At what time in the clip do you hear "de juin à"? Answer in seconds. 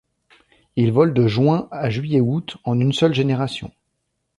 1.13-1.91